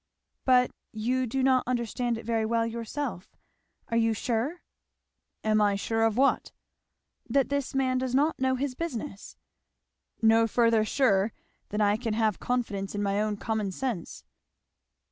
"But 0.45 0.71
you 0.91 1.27
do 1.27 1.43
not 1.43 1.63
understand 1.67 2.17
it 2.17 2.25
very 2.25 2.43
well 2.43 2.65
yourself. 2.65 3.35
Are 3.89 3.97
you 3.97 4.15
sure?" 4.15 4.63
"Am 5.43 5.61
I 5.61 5.75
sure 5.75 6.05
of 6.05 6.17
what?" 6.17 6.51
"That 7.29 7.49
this 7.49 7.75
man 7.75 7.99
does 7.99 8.15
not 8.15 8.39
know 8.39 8.55
his 8.55 8.73
business?" 8.73 9.37
"No 10.19 10.47
further 10.47 10.83
sure 10.85 11.33
than 11.69 11.81
I 11.81 11.97
can 11.97 12.15
have 12.15 12.39
confidence 12.39 12.95
in 12.95 13.03
my 13.03 13.21
own 13.21 13.37
common 13.37 13.69
sense." 13.71 14.23